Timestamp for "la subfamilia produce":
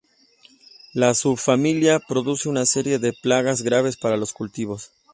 0.93-2.49